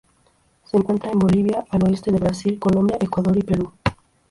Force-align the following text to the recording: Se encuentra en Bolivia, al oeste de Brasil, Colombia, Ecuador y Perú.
Se 0.63 0.77
encuentra 0.77 1.11
en 1.11 1.19
Bolivia, 1.19 1.63
al 1.69 1.83
oeste 1.83 2.11
de 2.11 2.17
Brasil, 2.17 2.57
Colombia, 2.57 2.97
Ecuador 2.99 3.37
y 3.37 3.43
Perú. 3.43 3.71